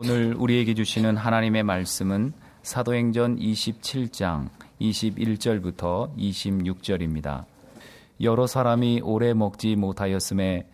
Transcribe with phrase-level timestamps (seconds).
[0.00, 4.48] 오늘 우리에게 주시는 하나님의 말씀은 사도행전 27장
[4.80, 7.46] 21절부터 26절입니다.
[8.20, 10.68] 여러 사람이 오래 먹지 못하였음에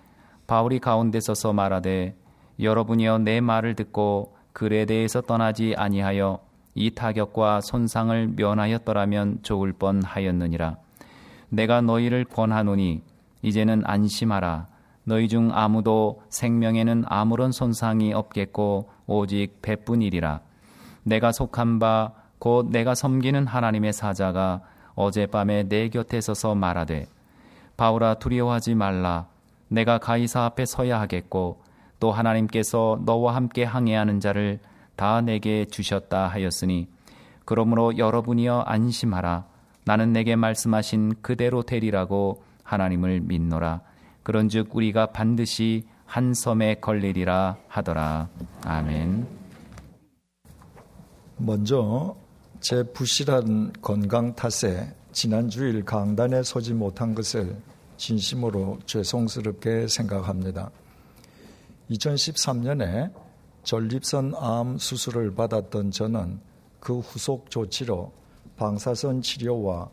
[0.47, 2.15] 바울이 가운데 서서 말하되
[2.61, 6.41] 여러분이여 내 말을 듣고 글에 대해서 떠나지 아니하여
[6.75, 10.77] 이 타격과 손상을 면하였더라면 좋을 뻔하였느니라.
[11.49, 13.01] 내가 너희를 권하노니
[13.41, 14.67] 이제는 안심하라.
[15.05, 20.41] 너희 중 아무도 생명에는 아무런 손상이 없겠고 오직 배뿐이리라.
[21.05, 24.61] 내가 속한 바 곧 내가 섬기는 하나님의 사자가
[24.95, 27.07] 어젯밤에 내 곁에 서서 말하되
[27.79, 29.29] 바울아 두려워하지 말라.
[29.69, 31.63] 내가 가이사 앞에 서야 하겠고
[31.99, 34.61] 또 하나님께서 너와 함께 항해하는 자를
[34.95, 36.87] 다 내게 주셨다 하였으니
[37.47, 39.47] 그러므로 여러분이여 안심하라.
[39.87, 43.81] 나는 내게 말씀하신 그대로 되리라고 하나님을 믿노라.
[44.23, 48.29] 그런즉 우리가 반드시 한 섬에 걸리리라 하더라.
[48.63, 49.27] 아멘.
[51.39, 52.15] 먼저
[52.61, 57.61] 제 부실한 건강 탓에 지난 주일 강단에 서지 못한 것을
[57.97, 60.71] 진심으로 죄송스럽게 생각합니다.
[61.91, 63.13] 2013년에
[63.65, 66.39] 전립선 암 수술을 받았던 저는
[66.79, 68.13] 그 후속 조치로
[68.57, 69.91] 방사선 치료와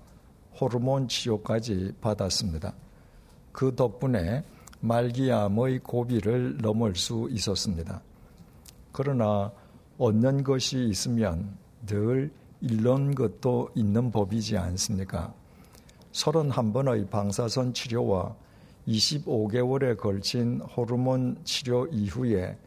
[0.59, 2.75] 호르몬 치료까지 받았습니다.
[3.51, 4.43] 그 덕분에
[4.81, 8.01] 말기암의 고비를 넘을 수 있었습니다.
[8.91, 9.51] 그러나
[9.97, 15.33] 얻는 것이 있으면 늘 잃는 것도 있는 법이지 않습니까?
[16.11, 18.35] 31번의 방사선 치료와
[18.87, 22.57] 25개월에 걸친 호르몬 치료 이후에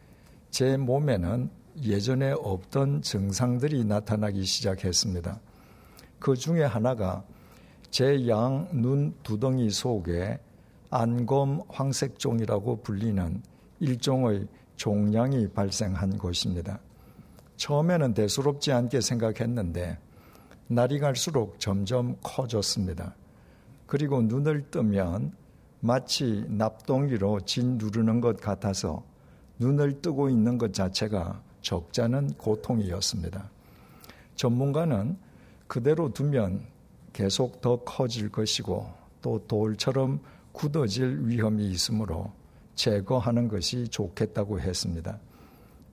[0.51, 1.51] 제 몸에는
[1.83, 5.41] 예전에 없던 증상들이 나타나기 시작했습니다.
[6.20, 7.25] 그 중에 하나가
[7.91, 10.39] 제 양 눈 두덩이 속에
[10.97, 13.42] 안검 황색종이라고 불리는
[13.81, 16.78] 일종의 종양이 발생한 것입니다.
[17.56, 19.98] 처음에는 대수롭지 않게 생각했는데
[20.69, 23.17] 날이 갈수록 점점 커졌습니다.
[23.89, 25.33] 그리고 눈을 뜨면
[25.80, 29.02] 마치 납동기로 진 누르는 것 같아서
[29.58, 33.51] 눈을 뜨고 있는 것 자체가 적잖은 고통이었습니다.
[34.36, 35.19] 전문가는
[35.67, 36.64] 그대로 두면
[37.13, 38.89] 계속 더 커질 것이고
[39.23, 40.20] 또 돌처럼
[40.55, 42.33] 굳어질 위험이 있으므로
[42.77, 45.19] 제거하는 것이 좋겠다고 했습니다.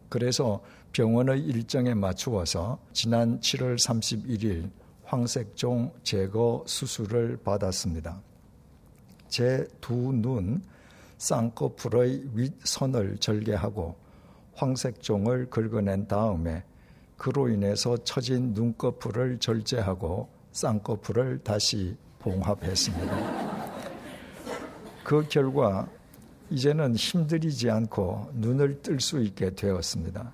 [0.07, 0.61] 그래서
[0.93, 4.69] 병원의 일정에 맞추어서 지난 7월 31일
[5.03, 8.21] 황색종 제거 수술을 받았습니다.
[9.27, 10.61] 제 두 눈
[11.17, 13.95] 쌍꺼풀의 윗선을 절개하고
[14.55, 16.63] 황색종을 긁어낸 다음에
[17.17, 23.50] 그로 인해서 처진 눈꺼풀을 절제하고 쌍꺼풀을 다시 봉합했습니다.
[25.11, 25.89] 그 결과
[26.49, 30.31] 이제는 힘들이지 않고 눈을 뜰 수 있게 되었습니다.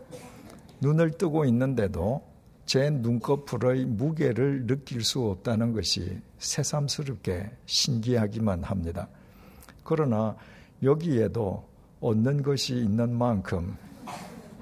[0.82, 2.22] 눈을 뜨고 있는데도
[2.68, 9.10] 제 눈꺼풀의 무게를 느낄 수 없다는 것이 새삼스럽게 신기하기만 합니다.
[9.84, 10.36] 그러나
[10.84, 11.68] 여기에도
[12.00, 13.76] 얻는 것이 있는 만큼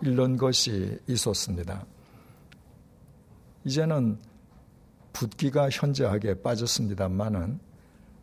[0.01, 1.85] 잃는 것이 있었습니다.
[3.65, 4.17] 이제는
[5.11, 7.59] 붓기가 현저하게 빠졌습니다만은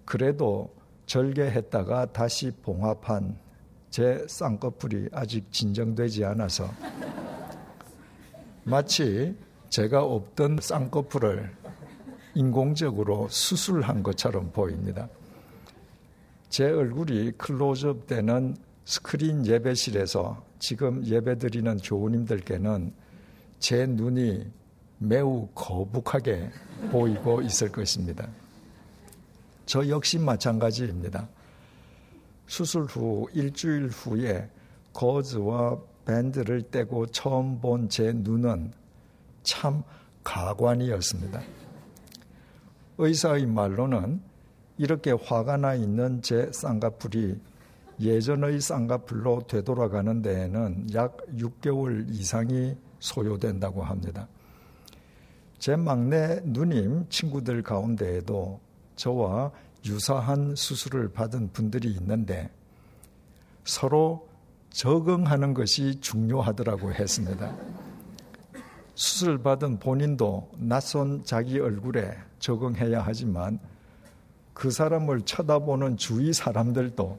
[0.06, 0.72] 그래도
[1.06, 3.36] 절개했다가 다시 봉합한
[3.90, 6.68] 제 쌍꺼풀이 아직 진정되지 않아서
[8.64, 9.36] 마치
[9.68, 11.50] 제가 없던 쌍꺼풀을
[12.34, 15.08] 인공적으로 수술한 것처럼 보입니다.
[16.48, 22.92] 제 얼굴이 클로즈업 되는 스크린 예배실에서 지금 예배드리는 교우님들께는
[23.58, 24.50] 제 눈이
[24.98, 26.50] 매우 거북하게
[26.90, 28.28] 보이고 있을 것입니다.
[29.72, 31.30] 저 역시 마찬가지입니다.
[32.46, 34.50] 수술 후 일주일 후에
[34.92, 38.70] 거즈와 밴드를 떼고 처음 본 제 눈은
[39.42, 39.82] 참
[40.24, 41.40] 가관이었습니다.
[42.98, 44.20] 의사의 말로는
[44.76, 47.40] 이렇게 화가 나 있는 제 쌍꺼풀이
[47.98, 54.28] 예전의 쌍꺼풀로 되돌아가는 데에는 약 6개월 이상이 소요된다고 합니다.
[55.58, 58.60] 제 막내 누님 친구들 가운데에도
[58.96, 59.50] 저와
[59.84, 62.50] 유사한 수술을 받은 분들이 있는데
[63.64, 64.28] 서로
[64.70, 67.54] 적응하는 것이 중요하더라고 했습니다.
[68.94, 73.58] 수술 받은 본인도 낯선 자기 얼굴에 적응해야 하지만
[74.54, 77.18] 그 사람을 쳐다보는 주위 사람들도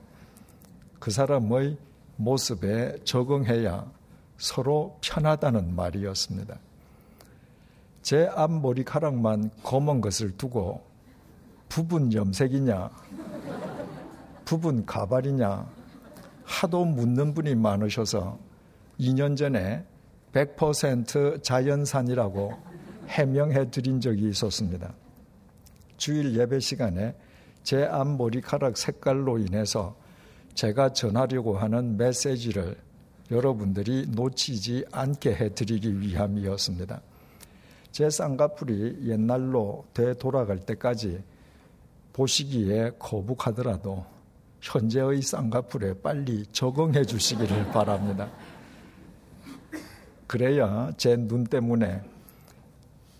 [1.00, 1.78] 그 사람의
[2.16, 3.92] 모습에 적응해야
[4.38, 6.58] 서로 편하다는 말이었습니다.
[8.02, 10.84] 제 앞머리카락만 검은 것을 두고
[11.74, 12.88] 부분 염색이냐,
[14.46, 15.68] 부분 가발이냐,
[16.44, 18.38] 하도 묻는 분이 많으셔서
[19.00, 19.84] 2년 전에
[20.34, 22.54] 100% 자연산이라고
[23.08, 24.94] 해명해 드린 적이 있었습니다.
[25.98, 27.16] 주일 예배 시간에
[27.64, 29.96] 제 앞머리카락 색깔로 인해서
[30.54, 32.78] 제가 전하려고 하는 메시지를
[33.32, 37.02] 여러분들이 놓치지 않게 해드리기 위함이었습니다.
[37.92, 41.33] 제 쌍꺼풀이 옛날로 되돌아갈 때까지
[42.14, 44.06] 보시기에 거북하더라도
[44.62, 48.32] 현재의 쌍꺼풀에 빨리 적응해 주시기를 바랍니다.
[50.28, 52.02] 그래야 제 눈 때문에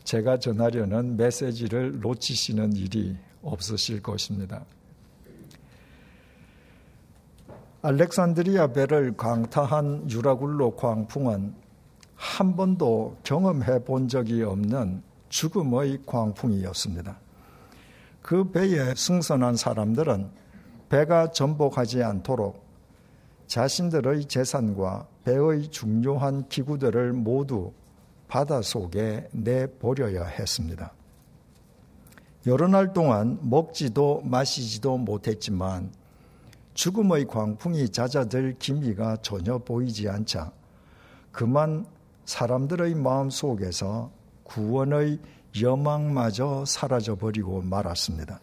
[0.04, 4.64] 제가 전하려는 메시지를 놓치시는 일이 없으실 것입니다.
[7.82, 11.54] 알렉산드리아 배를 강타한 유라굴로 광풍은
[12.16, 17.23] 한 번도 경험해 본 적이 없는 죽음의 광풍이었습니다.
[18.24, 20.32] 그 배에 승선한 사람들은
[20.88, 22.64] 배가 전복하지 않도록
[23.48, 27.74] 자신들의 재산과 배의 중요한 기구들을 모두
[28.30, 30.94] 바다 속에 내버려야 했습니다.
[32.48, 35.92] 여러 날 동안 먹지도 마시지도 못했지만
[36.76, 40.52] 죽음의 광풍이 잦아들 기미가 전혀 보이지 않자
[41.32, 41.86] 그만
[42.26, 44.12] 사람들의 마음 속에서
[44.44, 45.20] 구원의
[45.62, 48.40] 여망마저 사라져버리고 말았습니다.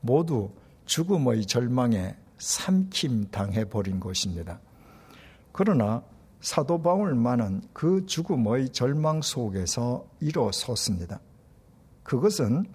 [0.00, 0.50] 모두
[0.84, 4.60] 죽음의 절망에 삼킴 당해버린 것입니다.
[5.52, 6.02] 그러나
[6.40, 11.20] 사도 바울만은 그 죽음의 절망 속에서 일어섰습니다.
[12.02, 12.66] 그것은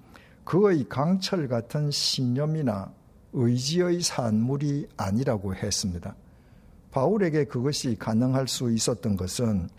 [0.44, 2.92] 그의 강철 같은 신념이나
[3.34, 6.16] 의지의 산물이 아니라고 했습니다.
[6.92, 9.70] 바울에게 그것이 가능할 수 있었던 것은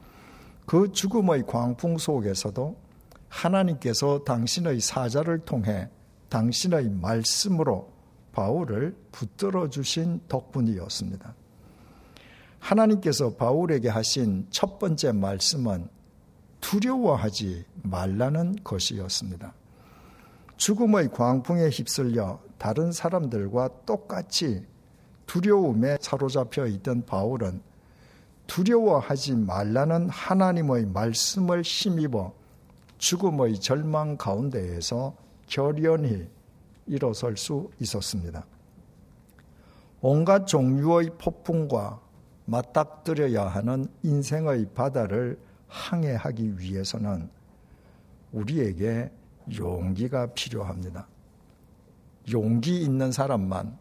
[0.64, 2.81] 그 죽음의 광풍 속에서도
[3.32, 5.88] 하나님께서 당신의 사자를 통해
[6.29, 7.90] 당신의 말씀으로
[8.32, 11.34] 바울을 붙들어 주신 덕분이었습니다.
[12.58, 15.88] 하나님께서 바울에게 하신 첫 번째 말씀은
[16.61, 19.52] 두려워하지 말라는 것이었습니다.
[20.56, 24.64] 죽음의 광풍에 휩쓸려 다른 사람들과 똑같이
[25.26, 27.62] 두려움에 사로잡혀 있던 바울은
[28.46, 32.42] 두려워하지 말라는 하나님의 말씀을 힘입어
[33.03, 35.17] 죽음의 절망 가운데에서
[35.49, 36.25] 결연히
[36.87, 38.47] 일어설 수 있었습니다.
[40.01, 42.01] 온갖 종류의 폭풍과
[42.45, 47.29] 맞닥뜨려야 하는 인생의 바다를 항해하기 위해서는
[48.31, 49.11] 우리에게
[49.59, 51.09] 용기가 필요합니다.
[52.31, 53.79] 용기 있는 사람만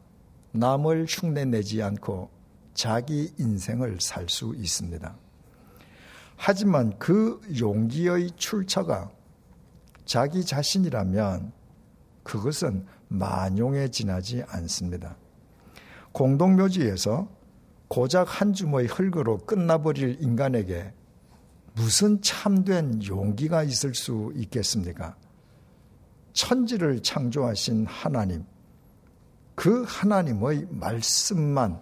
[0.51, 2.31] 남을 흉내내지 않고
[2.73, 5.15] 자기 인생을 살 수 있습니다.
[6.43, 9.11] 하지만 그 용기의 출처가
[10.05, 11.51] 자기 자신이라면
[12.23, 15.17] 그것은 만용에 지나지 않습니다.
[16.13, 17.29] 공동묘지에서
[17.87, 20.91] 고작 한 줌의 흙으로 끝나버릴 인간에게
[21.75, 25.15] 무슨 참된 용기가 있을 수 있겠습니까?
[26.33, 28.45] 천지를 창조하신 하나님,
[29.53, 31.79] 그 하나님의 말씀만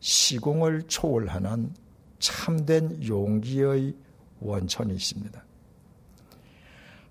[0.00, 1.87] 시공을 초월하는
[2.18, 3.94] 참된 용기의
[4.40, 5.44] 원천이십니다.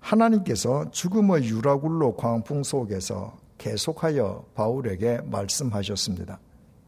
[0.00, 6.38] 하나님께서 죽음의 유라굴로 광풍 속에서 계속하여 바울에게 말씀하셨습니다.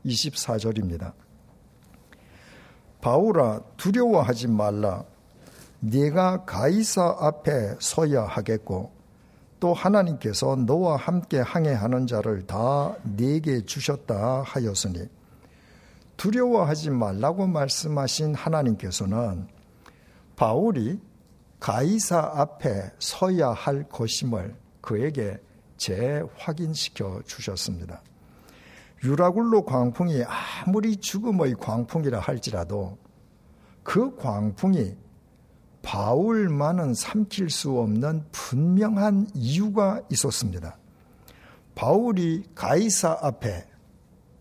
[0.07, 1.13] 24절입니다.
[3.01, 5.05] 바울아 두려워하지 말라.
[5.81, 8.93] 네가 가이사 앞에 서야 하겠고
[9.59, 15.09] 또 하나님께서 너와 함께 항해하는 자를 다 네게 주셨다 하였으니
[16.21, 19.49] 두려워하지 말라고 말씀하신 하나님께서는
[20.37, 21.01] 바울이
[21.59, 25.39] 가이사 앞에 서야 할 것임을 그에게
[25.79, 28.03] 재확인시켜 주셨습니다.
[29.03, 30.23] 유라굴로 광풍이
[30.67, 32.99] 아무리 죽음의 광풍이라 할지라도
[33.83, 34.95] 그 광풍이
[35.81, 40.77] 바울만은 삼킬 수 없는 분명한 이유가 있었습니다.
[41.75, 43.67] 바울이 가이사 앞에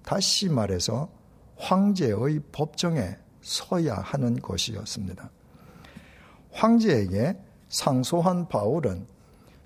[0.04, 1.19] 다시 말해서
[1.60, 5.30] 황제의 법정에 서야 하는 것이었습니다.
[6.52, 7.38] 황제에게
[7.68, 9.06] 상소한 바울은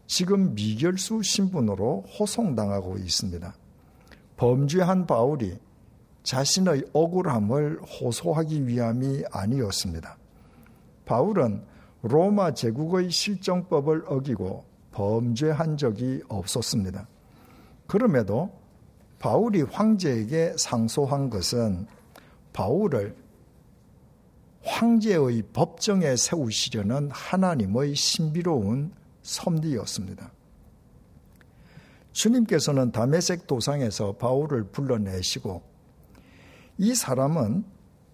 [0.08, 3.54] 지금 미결수 신분으로 호송당하고 있습니다.
[4.36, 5.58] 범죄한 바울이
[6.24, 10.18] 자신의 억울함을 호소하기 위함이 아니었습니다.
[11.06, 11.64] 바울은
[12.02, 17.08] 로마 제국의 실정법을 어기고 범죄한 적이 없었습니다.
[17.88, 18.52] 그럼에도
[19.24, 21.88] 바울이 황제에게 상소한 것은
[22.52, 23.16] 바울을
[24.66, 30.30] 황제의 법정에 세우시려는 하나님의 신비로운 섭리였습니다.
[32.12, 35.62] 주님께서는 다메섹 도상에서 바울을 불러내시고
[36.80, 37.64] 이 사람은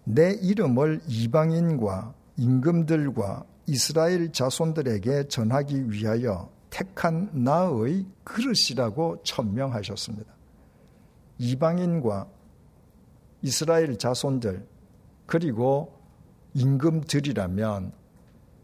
[0.04, 10.39] 내 이름을 이방인과 임금들과 이스라엘 자손들에게 전하기 위하여 택한 나의 그릇이라고 천명하셨습니다.
[11.40, 12.28] 이방인과
[13.40, 14.66] 이스라엘 자손들
[15.24, 15.98] 그리고
[16.52, 17.92] 임금들이라면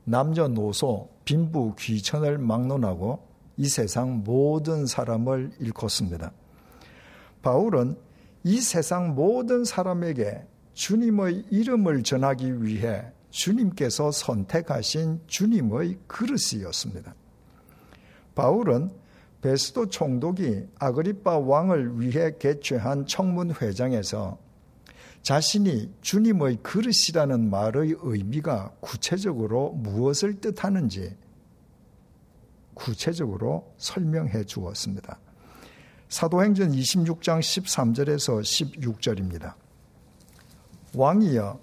[0.05, 6.33] 남녀노소 빈부 귀천을 막론하고 이 세상 모든 사람을 일컫습니다.
[7.41, 7.97] 바울은
[8.45, 17.15] 이 세상 모든 사람에게 주님의 이름을 전하기 위해 주님께서 선택하신 주님의 그릇이었습니다.
[18.35, 18.91] 바울은
[19.41, 24.39] 베스도 총독이 아그리파 왕을 위해 개최한 청문회장에서
[25.23, 31.17] 자신이 주님의 그릇이라는 말의 의미가 구체적으로 무엇을 뜻하는지
[32.75, 35.19] 구체적으로 설명해 주었습니다.
[36.09, 39.55] 사도행전 26장 13절에서 16절입니다.
[40.95, 41.59] 왕이여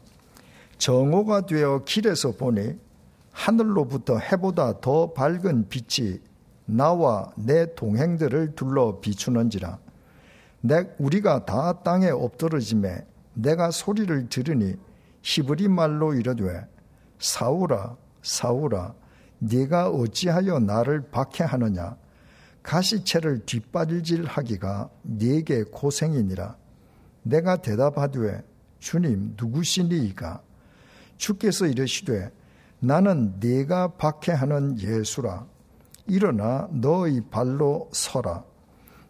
[0.77, 2.77] 정오가 되어 길에서 보니
[3.31, 6.19] 하늘로부터 해보다 더 밝은 빛이
[6.65, 9.79] 나와 내 동행들을 둘러 비추는지라.
[10.61, 14.75] 내 우리가 다 땅에 엎드러짐에 내가 소리를 들으니
[15.21, 16.65] 히브리 말로 이르되
[17.19, 18.93] 사울아 사울아
[19.39, 21.97] 네가 어찌하여 나를 박해하느냐?
[22.61, 26.55] 가시채를 뒷바질질하기가 네게 고생이니라.
[27.23, 28.43] 내가 대답하되
[28.79, 30.41] 주님 누구시니이까?
[31.17, 32.31] 주께서 이르시되
[32.79, 35.45] 나는 네가 박해하는 예수라
[36.07, 38.43] 일어나 너의 발로 서라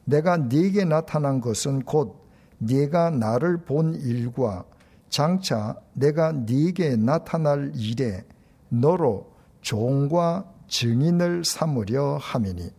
[0.05, 2.23] 내가 네게 나타난 것은 곧
[2.59, 4.65] 네가 나를 본 일과
[5.09, 8.23] 장차 내가 네게 나타날 일에
[8.69, 9.31] 너로
[9.61, 12.71] 종과 증인을 삼으려 함이니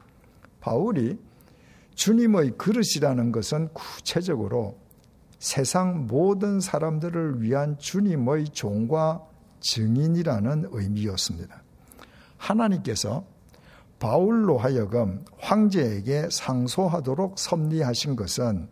[0.61, 1.18] 바울이
[1.94, 4.78] 주님의 그릇이라는 것은 구체적으로
[5.38, 9.23] 세상 모든 사람들을 위한 주님의 종과
[9.61, 11.62] 증인이라는 의미였습니다.
[12.37, 13.25] 하나님께서
[13.99, 18.69] 바울로 하여금 황제에게 상소하도록 섭리하신 것은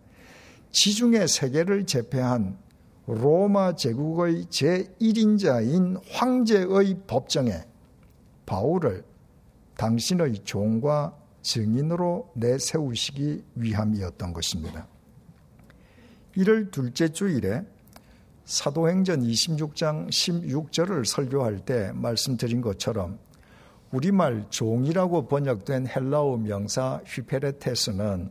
[0.73, 2.59] 지중해 세계를 제패한
[3.07, 7.64] 로마 제국의 제1인자인 황제의 법정에
[8.47, 9.05] 바울을
[9.76, 14.87] 당신의 종과 증인으로 내세우시기 위함이었던 것입니다.
[16.37, 17.62] 이를 둘째 주일에
[18.45, 23.19] 사도행전 26장 16절을 설교할 때 말씀드린 것처럼
[23.92, 28.30] 우리말 종이라고 번역된 헬라어 명사 휘페레테스는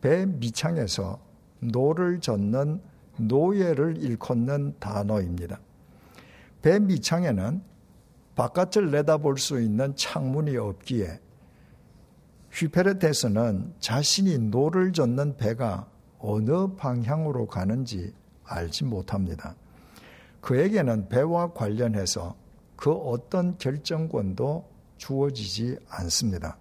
[0.00, 1.20] 배 밑창에서
[1.60, 2.80] 노를 젓는
[3.16, 5.60] 노예를 일컫는 단어입니다.
[6.62, 7.62] 배 밑창에는
[8.34, 11.20] 바깥을 내다볼 수 있는 창문이 없기에
[12.50, 18.12] ὑπηρέτης는 자신이 노를 젓는 배가 어느 방향으로 가는지
[18.44, 19.54] 알지 못합니다.
[20.40, 22.34] 그에게는 배와 관련해서
[22.76, 24.69] 그 어떤 결정권도
[25.00, 26.58] 주어지지 않습니다.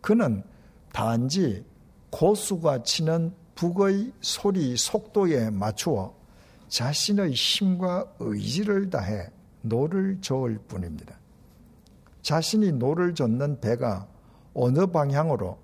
[0.00, 0.44] 그는
[0.92, 1.64] 단지
[2.10, 6.14] 고수가 치는 북의 소리 속도에 맞추어
[6.68, 9.30] 자신의 힘과 의지를 다해
[9.62, 11.18] 노를 저을 뿐입니다.
[12.22, 14.06] 자신이 노를 젓는 배가
[14.54, 15.58] 어느 방향으로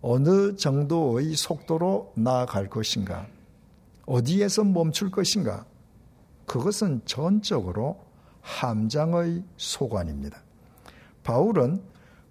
[0.00, 3.26] 어느 정도의 속도로 나아갈 것인가,
[4.06, 5.64] 어디에서 멈출 것인가,
[6.46, 8.00] 그것은 전적으로
[8.40, 10.42] 함장의 소관입니다.
[11.22, 11.82] 바울은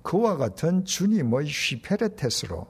[0.01, 2.67] 그와 같은 주님의 휘페레테스로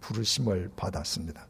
[0.00, 1.46] 부르심을 받았습니다.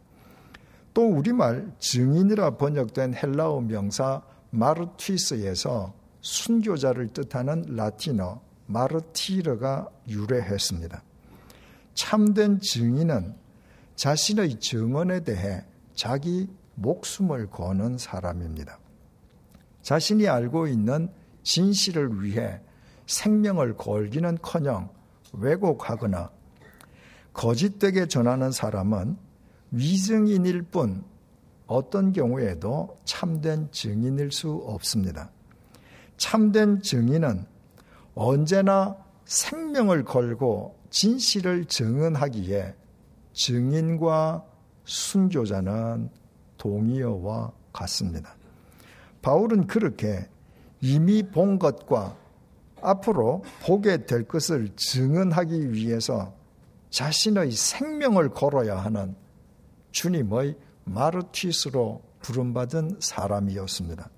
[0.94, 11.02] 또 우리말 증인이라 번역된 헬라어 명사 마르티스에서 순교자를 뜻하는 라틴어 마르티르가 유래했습니다.
[11.94, 13.34] 참된 증인은
[13.94, 18.78] 자신의 증언에 대해 자기 목숨을 거는 사람입니다.
[19.82, 21.08] 자신이 알고 있는
[21.42, 22.60] 진실을 위해
[23.06, 24.88] 생명을 걸기는 커녕
[25.32, 26.30] 왜곡하거나
[27.32, 29.16] 거짓되게 전하는 사람은
[29.70, 31.04] 위증인일 뿐
[31.66, 35.30] 어떤 경우에도 참된 증인일 수 없습니다.
[36.16, 37.44] 참된 증인은
[38.14, 38.96] 언제나
[39.26, 42.74] 생명을 걸고 진실을 증언하기에
[43.32, 44.44] 증인과
[44.84, 46.08] 순교자는
[46.56, 48.34] 동의어와 같습니다.
[49.20, 50.28] 바울은 그렇게
[50.80, 52.16] 이미 본 것과
[52.86, 56.34] 앞으로 보게 될 것을 증언하기 위해서
[56.90, 59.16] 자신의 생명을 걸어야 하는
[59.90, 64.08] 주님의 마르티스로 부름받은 사람이었습니다.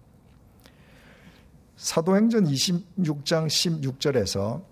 [1.77, 4.63] 사도행전 26장 16절에서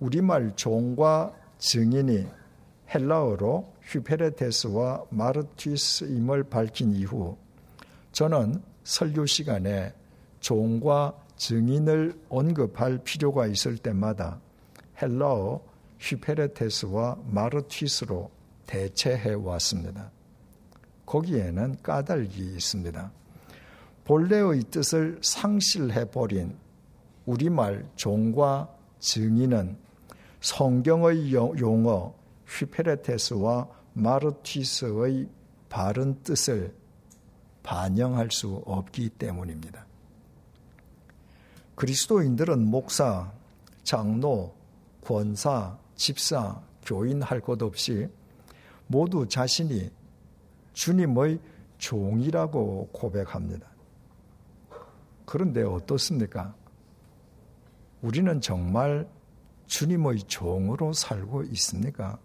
[0.00, 2.26] 우리말 종과 증인이
[2.94, 7.36] 헬라어로 휘페레테스와 마르티스임을 밝힌 이후
[8.12, 9.92] 저는 설교 시간에
[10.40, 14.40] 종과 증인을 언급할 필요가 있을 때마다
[15.00, 15.60] 헬라어
[15.98, 18.30] 휘페레테스와 마르티스로
[18.64, 20.12] 대체해 왔습니다.
[21.04, 23.10] 거기에는 까닭이 있습니다.
[24.04, 26.56] 본래의 뜻을 상실해 버린
[27.26, 28.68] 우리말 종과
[29.00, 29.76] 증인은
[30.40, 32.14] 성경의 용어
[32.46, 35.28] 휘페레테스와 마르티스의
[35.68, 36.72] 바른 뜻을
[37.64, 39.86] 반영할 수 없기 때문입니다.
[41.74, 43.32] 그리스도인들은 목사,
[43.82, 44.54] 장로,
[45.04, 48.08] 권사, 집사, 교인 할 것 없이
[48.86, 49.90] 모두 자신이
[50.72, 51.38] 주님의
[51.78, 53.66] 종이라고 고백합니다.
[55.24, 56.54] 그런데 어떻습니까?
[58.02, 59.08] 우리는 정말
[59.66, 62.18] 주님의 종으로 살고 있습니까?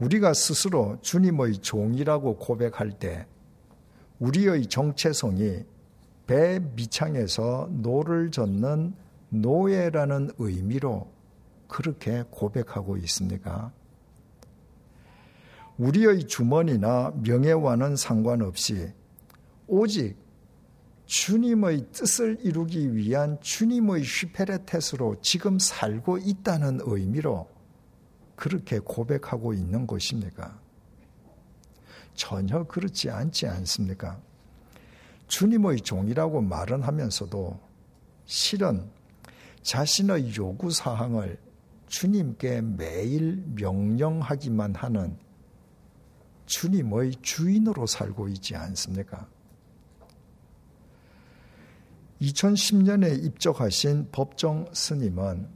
[0.00, 3.26] 우리가 스스로 주님의 종이라고 고백할 때
[4.20, 5.64] 우리의 정체성이
[6.28, 8.94] 배 밑창에서 노를 젓는
[9.30, 11.10] 노예라는 의미로
[11.66, 13.72] 그렇게 고백하고 있습니까?
[15.78, 18.92] 우리의 주머니나 명예와는 상관없이
[19.66, 20.16] 오직
[21.06, 27.48] 주님의 뜻을 이루기 위한 주님의 휘페레테스로 지금 살고 있다는 의미로
[28.36, 30.60] 그렇게 고백하고 있는 것입니까?
[32.12, 34.20] 전혀 그렇지 않지 않습니까?
[35.28, 37.58] 주님의 종이라고 말은 하면서도
[38.26, 38.90] 실은
[39.62, 41.38] 자신의 요구 사항을
[41.86, 45.16] 주님께 매일 명령하기만 하는
[46.46, 49.28] 주님의 주인으로 살고 있지 않습니까?
[52.20, 55.48] 2010년에 입적하신 법정 스님은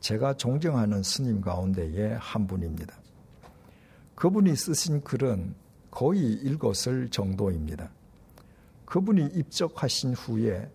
[0.00, 2.96] 제가 존경하는 스님 가운데의 한 분입니다.
[4.14, 5.54] 그분이 쓰신 글은
[5.90, 7.90] 거의 읽었을 정도입니다.
[8.86, 10.70] 그분이 입적하신 후에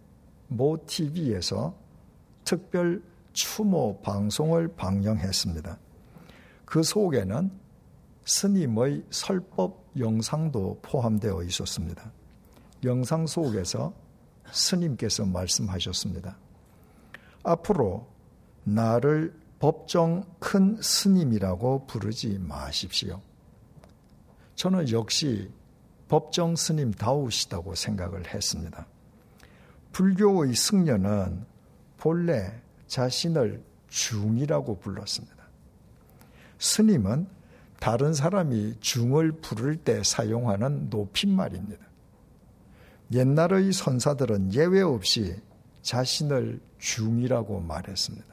[0.47, 1.75] 모 TV에서
[2.43, 3.01] 특별
[3.33, 5.79] 추모 방송을 방영했습니다.
[6.65, 7.51] 그 속에는
[8.25, 12.11] 스님의 설법 영상도 포함되어 있었습니다.
[12.83, 13.93] 영상 속에서
[14.51, 16.37] 스님께서 말씀하셨습니다.
[17.43, 18.07] 앞으로
[18.63, 23.21] 나를 법정 큰 스님이라고 부르지 마십시오.
[24.55, 25.51] 저는 역시
[26.11, 28.85] 법정 스님 다우시다고 생각을 했습니다.
[29.93, 31.45] 불교의 승려는
[31.95, 32.51] 본래
[32.87, 35.37] 자신을 중이라고 불렀습니다.
[36.59, 37.27] 스님은
[37.79, 41.85] 다른 사람이 중을 부를 때 사용하는 높임말입니다.
[43.13, 45.37] 옛날의 선사들은 예외 없이
[45.81, 48.27] 자신을 중이라고 말했습니다.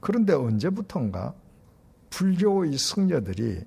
[0.00, 1.34] 그런데 언제부턴가
[2.08, 3.62] 불교의 승려들이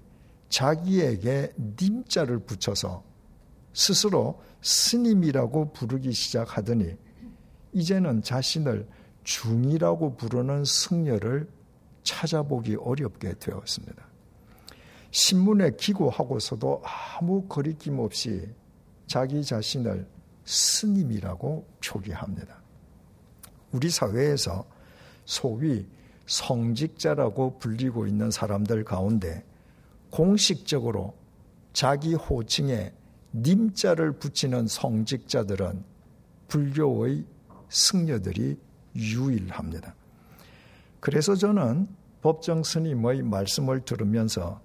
[0.53, 3.03] 자기에게 님자를 붙여서
[3.73, 6.95] 스스로 스님이라고 부르기 시작하더니
[7.71, 8.87] 이제는 자신을
[9.23, 11.49] 중이라고 부르는 승려를
[12.03, 14.05] 찾아보기 어렵게 되었습니다.
[15.09, 18.47] 신문에 기고하고서도 아무 거리낌 없이
[19.07, 20.07] 자기 자신을
[20.45, 22.61] 스님이라고 표기합니다.
[23.71, 24.67] 우리 사회에서
[25.25, 25.87] 소위
[26.27, 29.43] 성직자라고 불리고 있는 사람들 가운데
[30.13, 31.15] 공식적으로
[31.73, 32.93] 자기 호칭에
[33.33, 35.83] 님자를 붙이는 성직자들은
[36.47, 37.25] 불교의
[37.67, 38.59] 승려들이
[38.95, 39.95] 유일합니다.
[40.99, 41.87] 그래서 저는
[42.21, 44.61] 법정 스님의 말씀을 들으면서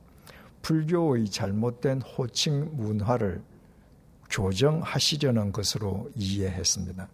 [0.60, 3.42] 불교의 잘못된 호칭 문화를
[4.28, 7.08] 교정하시려는 것으로 이해했습니다.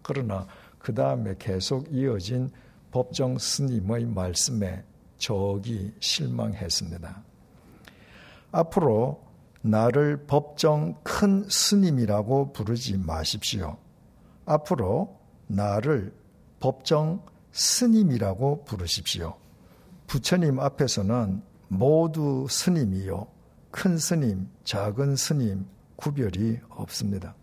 [0.00, 0.46] 그러나
[0.78, 2.48] 그 다음에 계속 이어진
[2.92, 4.84] 법정 스님의 말씀에
[5.18, 7.27] 저기 실망했습니다.
[8.52, 9.22] 앞으로
[9.62, 13.76] 나를 법정 큰 스님이라고 부르지 마십시오.
[14.46, 16.14] 앞으로 나를
[16.60, 19.34] 법정 스님이라고 부르십시오.
[20.06, 23.26] 부처님 앞에서는 모두 스님이요.
[23.70, 27.34] 큰 스님, 작은 스님 구별이 없습니다.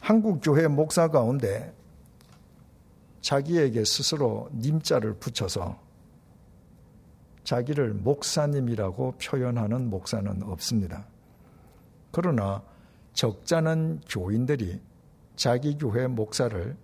[0.00, 1.74] 한국교회 목사 가운데
[3.20, 5.78] 자기에게 스스로 님자를 붙여서
[7.50, 11.08] 자기를 목사님이라고 표현하는 목사는 없습니다.
[12.12, 12.62] 그러나
[13.12, 14.80] 적잖은 교인들이
[15.34, 16.76] 자기 교회 목사를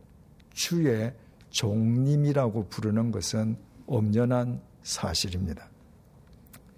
[0.51, 1.15] 주의
[1.51, 5.69] 종님이라고 부르는 것은 엄연한 사실입니다.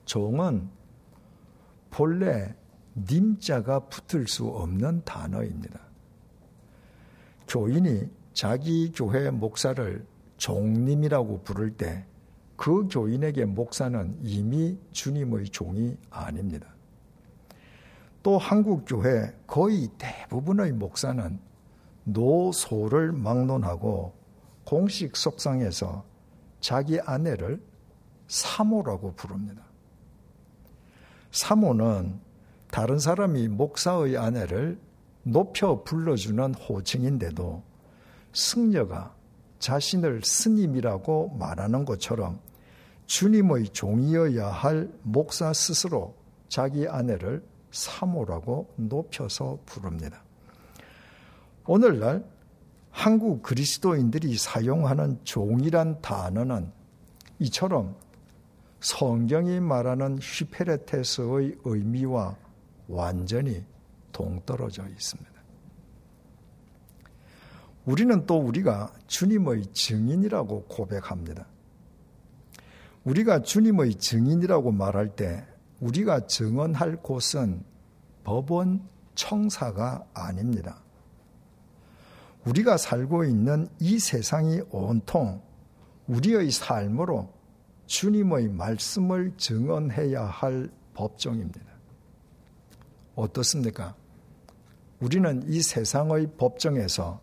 [0.04, 0.68] 종은
[1.88, 2.54] 본래
[2.94, 5.80] 님자가 붙을 수 없는 단어입니다.
[7.48, 12.04] 교인이 자기 교회 목사를 종님이라고 부를 때
[12.58, 16.66] 그 교인에게 목사는 이미 주님의 종이 아닙니다.
[18.20, 21.38] 또 한국교회 거의 대부분의 목사는
[22.02, 24.12] 노소를 막론하고
[24.64, 26.04] 공식 속상에서
[26.60, 27.62] 자기 아내를
[28.26, 29.62] 사모라고 부릅니다.
[31.30, 32.18] 사모는
[32.72, 34.80] 다른 사람이 목사의 아내를
[35.22, 37.62] 높여 불러주는 호칭인데도
[38.32, 39.14] 승려가
[39.60, 42.40] 자신을 스님이라고 말하는 것처럼
[43.08, 46.14] 주님의 종이어야 할 목사 스스로
[46.48, 50.22] 자기 아내를 사모라고 높여서 부릅니다.
[51.66, 52.22] 오늘날
[52.90, 56.70] 한국 그리스도인들이 사용하는 종이란 단어는
[57.38, 57.96] 이처럼
[58.80, 62.36] 성경이 말하는 휘페레테스의 의미와
[62.88, 63.64] 완전히
[64.12, 65.30] 동떨어져 있습니다.
[67.86, 71.46] 우리는 또 우리가 주님의 증인이라고 고백합니다.
[73.08, 75.42] 우리가 주님의 증인이라고 말할 때
[75.80, 77.64] 우리가 증언할 곳은
[78.22, 80.82] 법원 청사가 아닙니다.
[82.44, 85.40] 우리가 살고 있는 이 세상이 온통
[86.06, 87.32] 우리의 삶으로
[87.86, 91.60] 주님의 말씀을 증언해야 할 법정입니다.
[93.14, 93.96] 어떻습니까?
[95.00, 97.22] 우리는 이 세상의 법정에서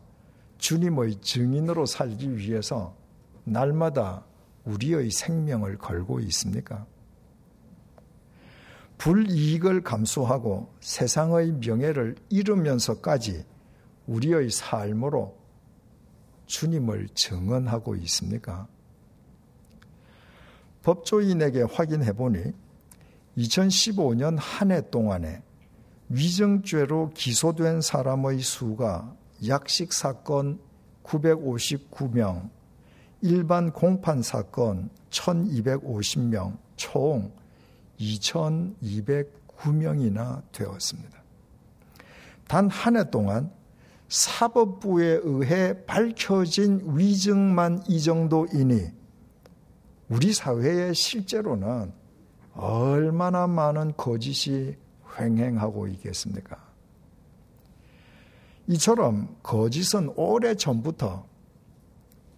[0.57, 2.95] 주님의 증인으로 살기 위해서
[3.43, 4.25] 날마다
[4.65, 6.85] 우리의 생명을 걸고 있습니까?
[8.97, 13.45] 불이익을 감수하고 세상의 명예를 잃으면서까지
[14.07, 15.37] 우리의 삶으로
[16.45, 18.67] 주님을 증언하고 있습니까?
[20.83, 22.53] 법조인에게 확인해 보니
[23.37, 25.41] 2015년 한 해 동안에
[26.09, 29.15] 위증죄로 기소된 사람의 수가
[29.47, 30.59] 약식 사건
[31.03, 32.49] 959명,
[33.21, 37.31] 일반 공판 사건 1250명, 총
[37.99, 41.23] 2209명이나 되었습니다.
[42.47, 43.51] 단 한 해 동안
[44.07, 48.91] 사법부에 의해 밝혀진 위증만 이 정도이니
[50.09, 51.91] 우리 사회에 실제로는
[52.53, 54.75] 얼마나 많은 거짓이
[55.19, 56.63] 횡행하고 있겠습니까?
[58.67, 61.25] 이처럼 거짓은 오래 전부터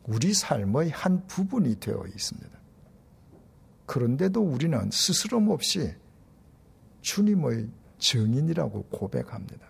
[0.07, 2.49] 우리 삶의 한 부분이 되어 있습니다.
[3.85, 5.93] 그런데도 우리는 스스럼 없이
[7.01, 9.67] 주님의 증인이라고 고백합니다.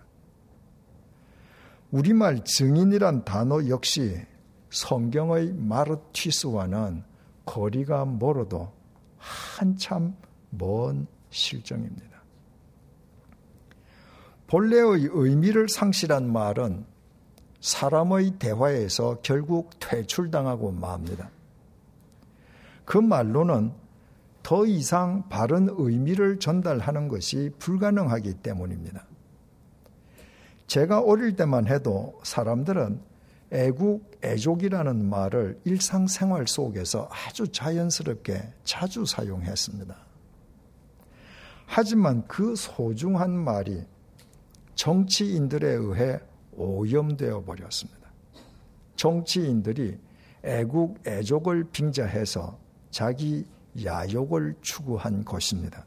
[1.92, 4.18] 우리말 증인이란 단어 역시
[4.70, 7.04] 성경의 마르티스와는
[7.46, 8.74] 거리가 멀어도
[9.18, 10.16] 한참
[10.50, 12.22] 먼 실정입니다.
[14.48, 16.86] 본래의 의미를 상실한 말은
[17.60, 21.30] 사람의 대화에서 결국 퇴출당하고 맙니다.
[22.86, 23.72] 그 말로는
[24.44, 29.06] 더 이상 바른 의미를 전달하는 것이 불가능하기 때문입니다.
[30.68, 33.02] 제가 어릴 때만 해도 사람들은
[33.52, 39.96] 애국, 애족이라는 말을 일상생활 속에서 아주 자연스럽게 자주 사용했습니다.
[41.66, 43.84] 하지만 그 소중한 말이
[44.76, 46.20] 정치인들에 의해
[46.58, 48.12] 오염되어 버렸습니다.
[48.96, 49.98] 정치인들이
[50.44, 52.58] 애국, 애족을 빙자해서
[52.90, 53.46] 자기
[53.84, 55.86] 야욕을 추구한 것입니다.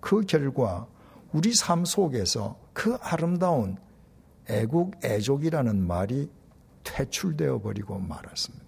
[0.00, 0.86] 그 결과
[1.32, 3.78] 우리 삶 속에서 그 아름다운
[4.48, 6.30] 애국, 애족이라는 말이
[6.84, 8.64] 퇴출되어 버리고 말았습니다.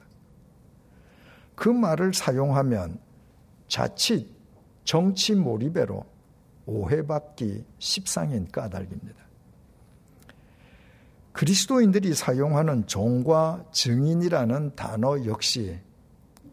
[1.54, 2.98] 그 말을 사용하면
[3.68, 4.28] 자칫
[4.84, 6.04] 정치 몰입배로
[6.66, 9.25] 오해받기 십상인 까닭입니다.
[11.36, 15.78] 그리스도인들이 사용하는 종과 증인이라는 단어 역시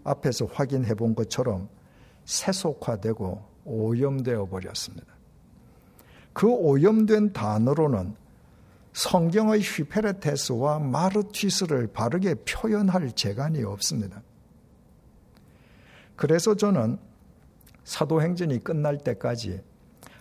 [0.04, 1.70] 앞에서 확인해 본 것처럼
[2.26, 5.08] 세속화되고 오염되어 버렸습니다.
[6.34, 8.14] 그 오염된 단어로는
[8.92, 14.22] 성경의 휘페레테스와 마르티스를 바르게 표현할 재간이 없습니다.
[16.18, 17.00] 그래서 저는
[17.86, 19.62] 사도행전이 끝날 때까지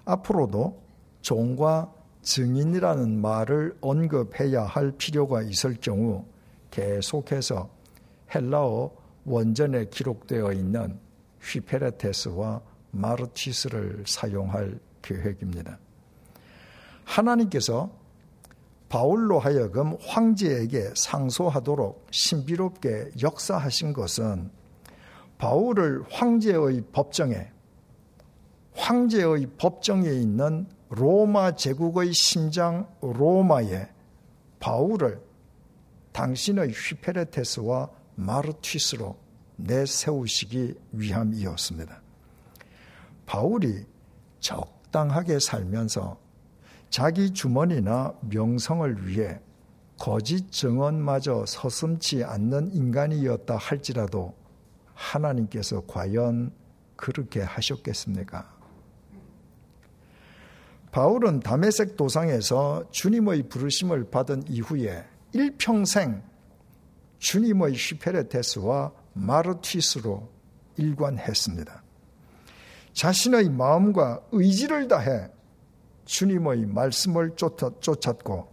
[0.05, 0.81] 앞으로도
[1.21, 1.93] 종과
[2.23, 6.25] 증인이라는 말을 언급해야 할 필요가 있을 경우
[6.71, 7.69] 계속해서
[8.35, 8.91] 헬라어
[9.25, 10.99] 원전에 기록되어 있는
[11.41, 12.61] 휘페레테스와
[12.93, 15.79] 마르티스를 사용할 계획입니다.
[17.05, 17.91] 하나님께서
[18.89, 24.51] 바울로 하여금 황제에게 상소하도록 신비롭게 역사하신 것은
[25.39, 27.51] 바울을 황제의 법정에
[28.75, 33.89] 황제의 법정에 있는 로마 제국의 심장 로마에
[34.61, 35.23] 바울을
[36.13, 39.17] 당신의 휘페레테스와 마르티스로
[39.57, 42.03] 내세우시기 위함이었습니다.
[43.25, 43.87] 바울이
[44.41, 46.21] 적당하게 살면서
[46.91, 49.41] 자기 주머니나 명성을 위해
[49.99, 54.35] 거짓 증언마저 서슴치 않는 인간이었다 할지라도
[54.93, 56.53] 하나님께서 과연
[56.97, 58.52] 그렇게 하셨겠습니까?
[60.93, 66.23] 바울은 담에색 도상에서 주님의 부르심을 받은 이후에 일평생
[67.19, 70.29] 주님의 슈페레테스와 마르티스로
[70.77, 71.83] 일관했습니다.
[72.93, 75.31] 자신의 마음과 의지를 다해
[76.05, 78.53] 주님의 말씀을 쫓았고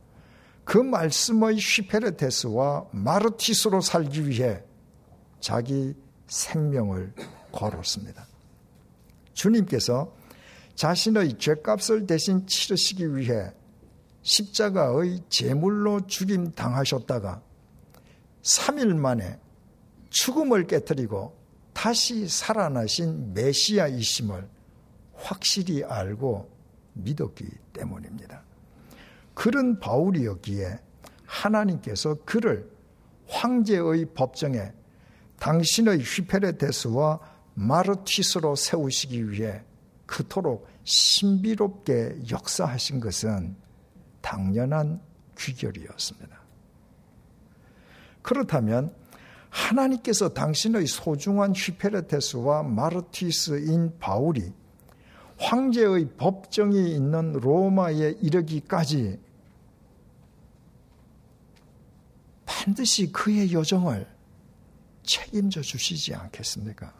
[0.64, 4.64] 그 말씀의 슈페레테스와 마르티스로 살기 위해
[5.42, 5.94] 자기
[6.28, 7.14] 생명을
[7.52, 8.26] 걸었습니다.
[9.34, 10.19] 주님께서
[10.80, 13.52] 자신의 죄값을 대신 치르시기 위해
[14.22, 17.42] 십자가의 제물로 죽임 당하셨다가
[18.44, 19.42] 3일 만에
[20.10, 21.38] 죽음을 깨뜨리고
[21.74, 24.48] 다시 살아나신 메시아이심을
[25.16, 26.50] 확실히 알고
[26.94, 28.42] 믿었기 때문입니다.
[29.34, 30.80] 그런 바울이었기에
[31.26, 32.72] 하나님께서 그를
[33.28, 34.72] 황제의 법정에
[35.40, 37.20] 당신의 휘페레테스와
[37.56, 39.66] 마르티스로 세우시기 위해
[40.10, 43.56] 그토록 신비롭게 역사하신 것은
[44.22, 45.00] 당연한
[45.38, 46.40] 귀결이었습니다.
[48.24, 48.92] 그렇다면
[49.50, 54.52] 하나님께서 당신의 소중한 휘페레테스와 마르티스인 바울이
[55.38, 59.20] 황제의 법정이 있는 로마에 이르기까지
[62.46, 64.08] 반드시 그의 여정을
[65.04, 66.99] 책임져 주시지 않겠습니까?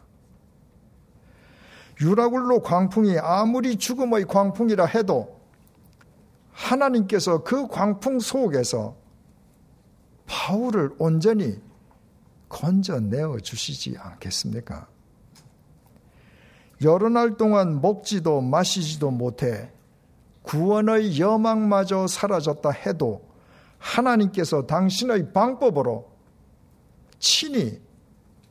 [2.00, 5.40] 유라굴로 광풍이 아무리 죽음의 광풍이라 해도
[6.52, 8.96] 하나님께서 그 광풍 속에서
[10.26, 11.60] 바울을 온전히
[12.48, 14.88] 건져내어 주시지 않겠습니까?
[16.82, 19.70] 여러 날 동안 먹지도 마시지도 못해
[20.42, 23.28] 구원의 여망마저 사라졌다 해도
[23.78, 26.10] 하나님께서 당신의 방법으로
[27.18, 27.80] 친히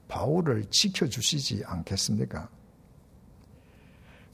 [0.07, 2.49] 바울을 지켜주시지 않겠습니까?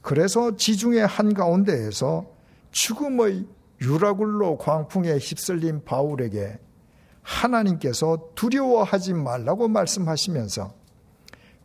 [0.06, 2.30] 그래서 지중해 한가운데에서
[2.70, 3.44] 죽음의
[3.80, 6.60] 유라굴로 광풍에 휩쓸린 바울에게
[7.22, 10.72] 하나님께서 두려워하지 말라고 말씀하시면서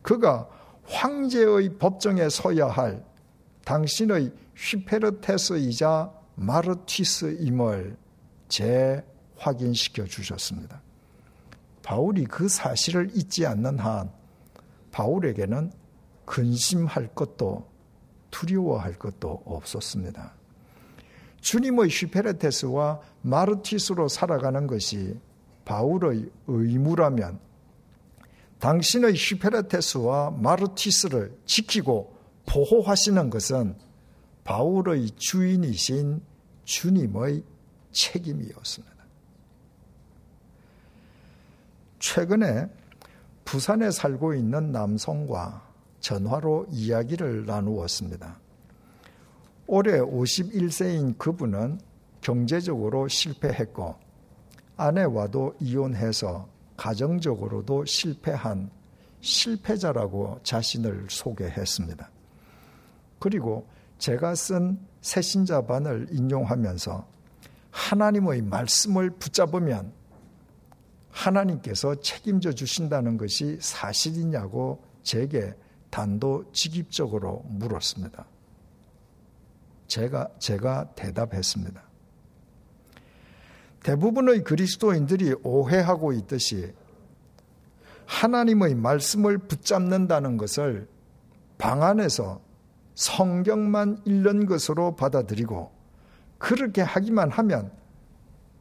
[0.02, 0.48] 그가
[0.86, 3.04] 황제의 법정에 서야 할
[3.64, 7.96] 당신의 휘페르테스이자 마르티스임을
[8.48, 10.82] 재확인시켜 주셨습니다.
[11.84, 14.10] 바울이 그 사실을 잊지 않는 한
[14.90, 15.70] 바울에게는
[16.24, 17.70] 근심할 것도
[18.32, 20.34] 두려워할 것도 없었습니다.
[21.40, 25.20] 주님의 휘페르테스와 마르티스로 살아가는 것이
[25.64, 27.38] 바울의 의무라면
[28.58, 32.16] 당신의 슈페르테스와 마르티스를 지키고
[32.46, 33.76] 보호하시는 것은
[34.44, 36.22] 바울의 주인이신
[36.64, 37.42] 주님의
[37.90, 38.92] 책임이었습니다.
[41.98, 42.68] 최근에
[43.44, 45.71] 부산에 살고 있는 남성과
[46.02, 48.38] 전화로 이야기를 나누었습니다.
[49.66, 51.80] 올해 51세인 그분은
[52.20, 53.94] 경제적으로 실패했고
[54.76, 58.70] 아내와도 이혼해서 가정적으로도 실패한
[59.20, 62.10] 실패자라고 자신을 소개했습니다.
[63.18, 63.66] 그리고
[63.98, 67.06] 제가 쓴 새신자반을 인용하면서
[67.70, 69.92] 하나님의 말씀을 붙잡으면
[71.10, 75.54] 하나님께서 책임져 주신다는 것이 사실이냐고 제게
[75.92, 78.24] 단도직입적으로 물었습니다.
[79.86, 81.82] 제가, 제가 대답했습니다.
[83.82, 86.72] 대부분의 그리스도인들이 오해하고 있듯이
[88.06, 90.88] 하나님의 말씀을 붙잡는다는 것을
[91.58, 92.40] 방 안에서
[92.94, 95.72] 성경만 읽는 것으로 받아들이고
[96.38, 97.70] 그렇게 하기만 하면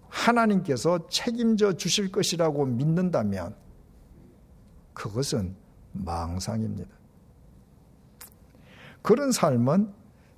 [0.09, 3.55] 하나님께서 책임져 주실 것이라고 믿는다면
[4.93, 5.55] 그것은
[5.93, 7.00] 망상입니다.
[9.01, 9.93] 그런 삶은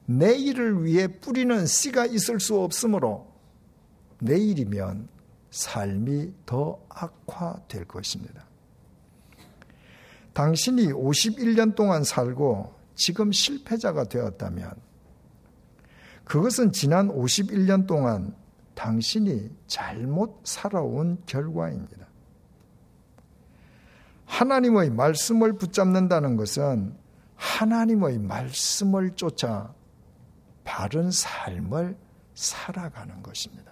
[0.05, 3.27] 내일을 위해 뿌리는 씨가 있을 수 없으므로
[4.19, 5.07] 내일이면
[5.51, 8.45] 삶이 더 악화될 것입니다.
[10.33, 14.71] 당신이 51년 동안 살고 지금 실패자가 되었다면
[16.23, 18.35] 그것은 지난 51년 동안
[18.75, 22.07] 당신이 잘못 살아온 결과입니다.
[24.25, 26.95] 하나님의 말씀을 붙잡는다는 것은
[27.35, 29.73] 하나님의 말씀을 쫓아
[30.63, 31.97] 바른 삶을
[32.33, 33.71] 살아가는 것입니다.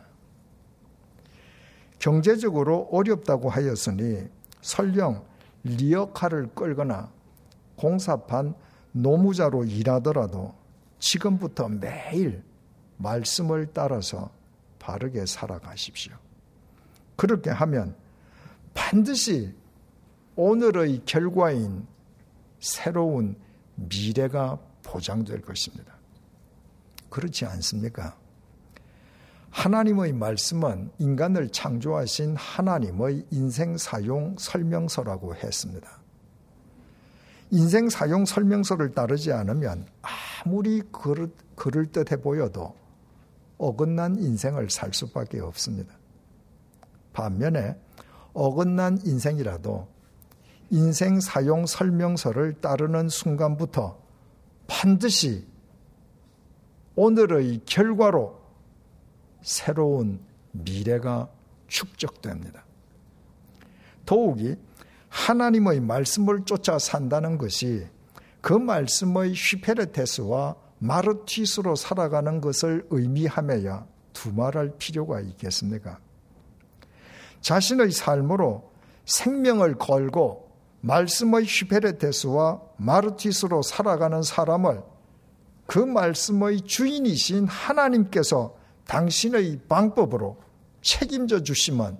[1.99, 4.27] 경제적으로 어렵다고 하였으니
[4.61, 5.23] 설령
[5.63, 7.11] 리어카를 끌거나
[7.75, 8.55] 공사판
[8.91, 10.53] 노무자로 일하더라도
[10.99, 12.43] 지금부터 매일
[12.97, 14.31] 말씀을 따라서
[14.79, 16.13] 바르게 살아가십시오.
[17.15, 17.95] 그렇게 하면
[18.73, 19.53] 반드시
[20.35, 21.85] 오늘의 결과인
[22.59, 23.35] 새로운
[23.89, 25.93] 미래가 보장될 것입니다.
[27.09, 28.15] 그렇지 않습니까?
[29.51, 35.99] 하나님의 말씀은 인간을 창조하신 하나님의 인생 사용 설명서라고 했습니다.
[37.51, 41.29] 인생 사용 설명서를 따르지 않으면 아무리 그럴,
[41.91, 42.73] 듯해 보여도
[43.57, 45.93] 어긋난 인생을 살 수밖에 없습니다.
[47.13, 47.75] 반면에
[48.33, 49.87] 어긋난 인생이라도
[50.71, 53.99] 인생 사용 설명서를 따르는 순간부터
[54.67, 55.45] 반드시
[56.95, 58.39] 오늘의 결과로
[59.41, 61.29] 새로운 미래가
[61.67, 62.63] 축적됩니다.
[64.05, 64.55] 더욱이
[65.09, 67.85] 하나님의 말씀을 쫓아 산다는 것이
[68.39, 75.99] 그 말씀의 휘페르테스와 마르티스로 살아가는 것을 의미하며야 두말할 필요가 있겠습니까?
[77.41, 78.71] 자신의 삶으로
[79.03, 80.50] 생명을 걸고
[80.81, 84.83] 말씀의 휘페르테스와 마르티스로 살아가는 사람을
[85.67, 88.55] 그 말씀의 주인이신 하나님께서
[88.87, 90.37] 당신의 방법으로
[90.81, 91.99] 책임져 주시면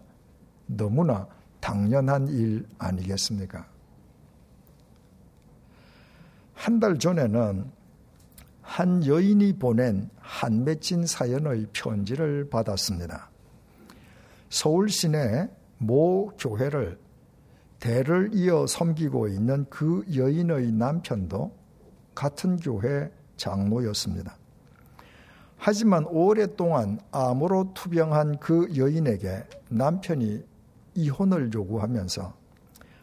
[0.66, 1.28] 너무나
[1.60, 3.68] 당연한 일 아니겠습니까?
[6.54, 7.72] 한 달 전에는
[8.62, 13.30] 한 여인이 보낸 한 맺힌 사연의 편지를 받았습니다.
[14.50, 17.00] 서울 시내 모 교회를
[17.82, 21.52] 대를 이어 섬기고 있는 그 여인의 남편도
[22.14, 24.38] 같은 교회 장로였습니다.
[25.58, 30.46] 하지만 오랫동안 암으로 투병한 그 여인에게 남편이
[30.94, 32.34] 이혼을 요구하면서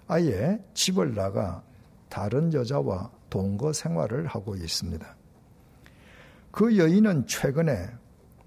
[0.06, 1.64] 아예 집을 나가
[2.08, 5.16] 다른 여자와 동거 생활을 하고 있습니다.
[6.52, 7.88] 그 여인은 최근에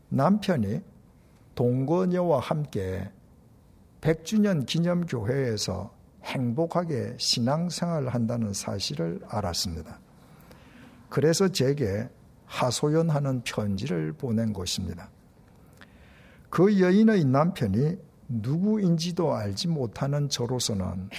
[0.07, 0.81] 남편이
[1.55, 3.11] 동거녀와 함께
[3.99, 9.99] 100주년 기념교회에서 행복하게 신앙생활을 한다는 사실을 알았습니다.
[11.09, 12.09] 그래서 제게
[12.45, 15.09] 하소연하는 편지를 보낸 것입니다.
[16.49, 21.09] 그 여인의 남편이 누구인지도 알지 못하는 저로서는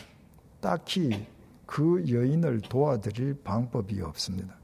[0.60, 1.26] 딱히
[1.66, 4.56] 그 여인을 도와드릴 방법이 없습니다.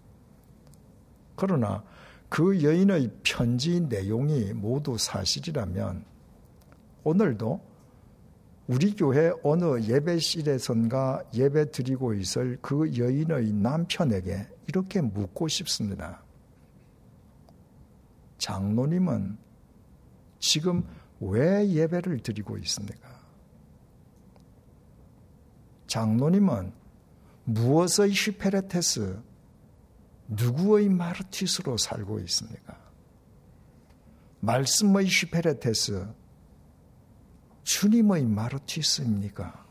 [1.37, 1.83] 그러나
[2.29, 6.05] 그 여인의 편지 내용이 모두 사실이라면
[7.05, 7.61] 오늘도
[8.69, 16.23] 우리 교회 어느 예배실에선가 예배 드리고 있을 그 여인의 남편에게 이렇게 묻고 싶습니다.
[18.37, 19.39] 장로님은
[20.39, 20.87] 지금
[21.19, 23.09] 왜 예배를 드리고 있습니까?
[25.87, 26.71] 장로님은
[27.45, 29.19] 무엇의 휘페레테스,
[30.29, 32.79] 누구의 마르티스로 살고 있습니까?
[34.41, 36.07] 말씀의 휘페레테스,
[37.69, 39.67] 주님의 마르티스입니까?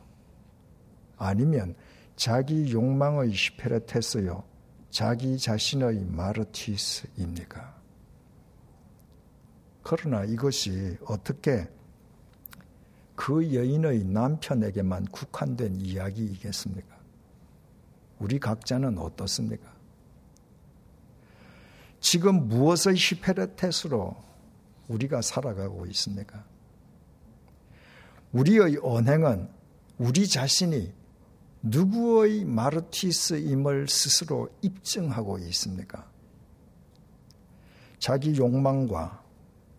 [1.18, 1.74] 아니면
[2.16, 4.44] 자기 욕망의 휘페레테스요,
[4.92, 7.76] 자기 자신의 마르티스입니까?
[9.82, 11.68] 그러나 이것이 어떻게
[13.16, 16.96] 그 여인의 남편에게만 국한된 이야기이겠습니까?
[18.20, 19.74] 우리 각자는 어떻습니까?
[22.00, 24.16] 지금 무엇의 히페르테스로
[24.88, 26.46] 우리가 살아가고 있습니까?
[28.32, 29.50] 우리의 언행은
[29.98, 30.94] 우리 자신이
[31.62, 36.08] 누구의 마르티스임을 스스로 입증하고 있습니까?
[38.00, 39.24] 자기 욕망과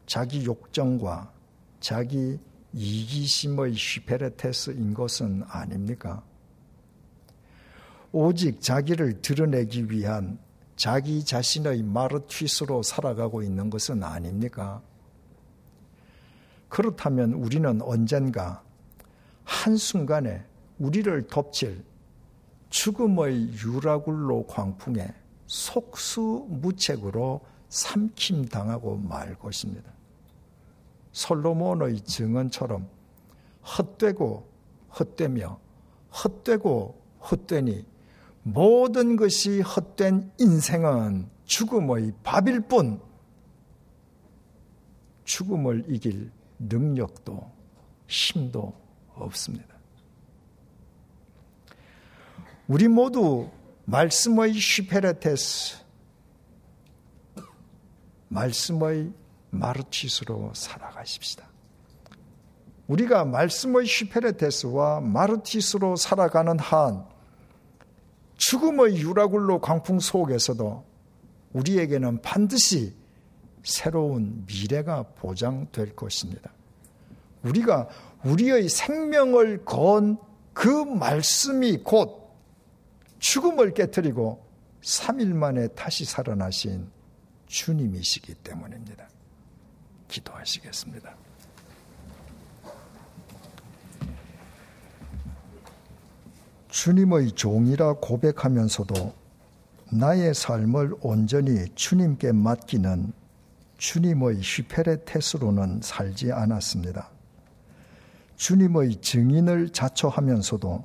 [0.06, 1.32] 자기 욕정과
[1.80, 2.38] 자기
[2.72, 6.22] 이기심의 휘페레테스인 것은 아닙니까?
[8.10, 10.38] 오직 자기를 드러내기 위한
[10.76, 14.82] 자기 자신의 마르튀스로 살아가고 있는 것은 아닙니까?
[16.68, 18.62] 그렇다면 우리는 언젠가
[19.44, 20.44] 한순간에
[20.78, 21.84] 우리를 덮칠
[22.68, 25.14] 죽음의 유라굴로 광풍에
[25.46, 29.90] 속수무책으로 삼킴당하고 말 것입니다.
[31.12, 32.86] 솔로몬의 증언처럼
[33.64, 34.46] 헛되고
[34.98, 35.58] 헛되며
[36.24, 37.86] 헛되고 헛되니
[38.42, 43.00] 모든 것이 헛된 인생은 죽음의 밥일 뿐
[45.24, 47.50] 죽음을 이길 능력도
[48.06, 48.74] 힘도
[49.14, 49.76] 없습니다.
[52.66, 53.48] 우리 모두
[53.84, 55.78] 말씀의 휘페레테스,
[58.28, 59.12] 말씀의
[59.50, 61.48] 마르티스로 살아가십시다.
[62.86, 67.06] 우리가 말씀의 휘페레테스와 마르티스로 살아가는 한
[68.36, 70.84] 죽음의 유라굴로 광풍 속에서도
[71.52, 72.94] 우리에게는 반드시
[73.68, 76.50] 새로운 미래가 보장될 것입니다.
[77.42, 77.88] 우리가
[78.24, 82.34] 우리의 생명을 건 그 말씀이 곧
[83.20, 84.44] 죽음을 깨뜨리고
[84.82, 86.90] 3일 만에 다시 살아나신
[87.46, 89.08] 주님이시기 때문입니다.
[90.08, 91.14] 기도하시겠습니다.
[96.66, 99.14] 주님의 종이라 고백하면서도
[99.92, 103.12] 나의 삶을 온전히 주님께 맡기는
[103.78, 107.10] 주님의 휘페레테스로는 살지 않았습니다.
[108.36, 110.84] 주님의 증인을 자처하면서도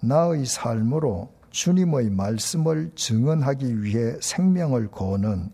[0.00, 5.50] 나의 삶으로 주님의 말씀을 증언하기 위해 생명을 거는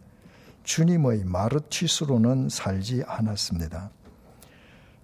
[0.65, 3.91] 주님의 마르티스로는 살지 않았습니다.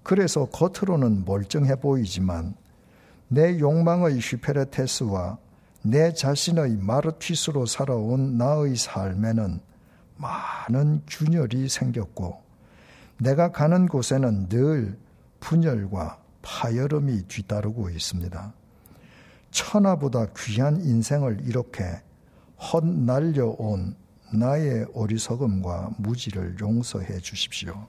[0.02, 2.54] 그래서 겉으로는 멀쩡해 보이지만
[3.28, 5.38] 내 욕망의 휘페레테스와
[5.82, 9.60] 내 자신의 마르티스로 살아온 나의 삶에는
[10.20, 12.42] 많은 균열이 생겼고
[13.18, 14.98] 내가 가는 곳에는 늘
[15.40, 18.52] 분열과 파열음이 뒤따르고 있습니다.
[19.50, 21.84] 천하보다 귀한 인생을 이렇게
[22.58, 23.96] 헛날려온
[24.32, 27.86] 나의 어리석음과 무지를 용서해 주십시오.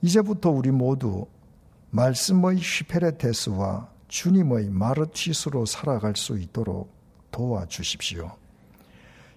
[0.00, 1.26] 이제부터 우리 모두
[1.90, 6.92] 말씀의 휘페레테스와 주님의 마르티스로 살아갈 수 있도록
[7.30, 8.41] 도와주십시오.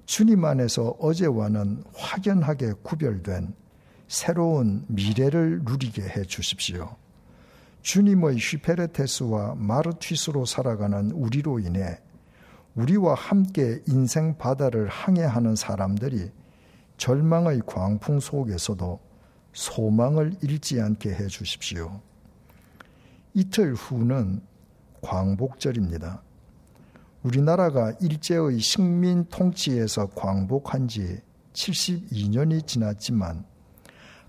[0.06, 3.56] 주님 안에서 어제와는 확연하게 구별된
[4.08, 6.95] 새로운 미래를 누리게 해 주십시오.
[7.82, 11.99] 주님의 휘페레테스와 마르티스로 살아가는 우리로 인해
[12.76, 16.32] 우리와 함께 인생 바다를 항해하는 사람들이
[16.97, 18.99] 절망의 광풍 속에서도
[19.53, 22.01] 소망을 잃지 않게 해 주십시오.
[23.34, 24.41] 이틀 후는
[25.01, 26.24] 광복절입니다.
[27.26, 31.23] 우리나라가 일제의 식민 통치에서 광복한 지
[31.53, 33.43] 72년이 지났지만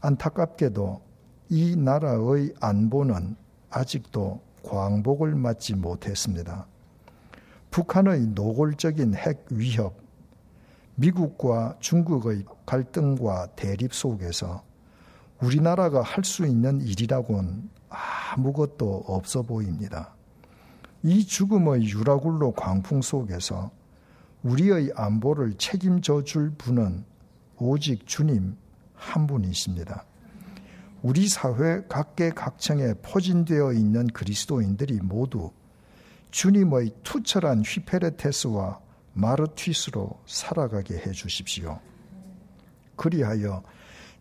[0.01, 1.03] 안타깝게도
[1.51, 3.36] 이 나라의 안보는
[3.68, 6.66] 아직도 광복을 맞지 못했습니다.
[7.70, 9.99] 북한의 노골적인 핵 위협,
[10.94, 14.64] 미국과 중국의 갈등과 대립 속에서
[15.42, 20.16] 우리나라가 할 수 있는 일이라곤 아무것도 없어 보입니다.
[21.09, 23.71] 이 죽음의 유라굴로 광풍 속에서
[24.43, 27.05] 우리의 안보를 책임져 줄 분은
[27.59, 28.57] 오직 주님
[28.93, 30.05] 한 분이십니다.
[31.03, 35.53] 우리 사회 각계각층에 포진되어 있는 그리스도인들이 모두
[36.33, 38.81] 주님의 투철한 휘페레테스와
[39.13, 41.79] 마르티스로 살아가게 해 주십시오.
[42.97, 43.63] 그리하여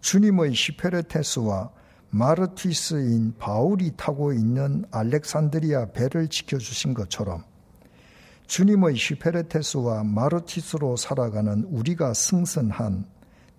[0.01, 1.71] 주님의 휘페레테스와
[2.09, 7.43] 마르티스인 바울이 타고 있는 알렉산드리아 배를 지켜주신 것처럼
[8.47, 13.05] 주님의 휘페레테스와 마르티스로 살아가는 우리가 승선한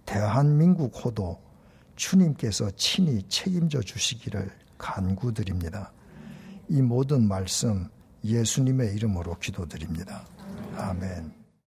[0.04, 1.40] 대한민국 호도
[1.96, 5.92] 주님께서 친히 책임져 주시기를 간구드립니다.
[6.68, 7.88] 이 모든 말씀
[8.24, 10.24] 예수님의 이름으로 기도드립니다.
[10.76, 11.45] 아멘.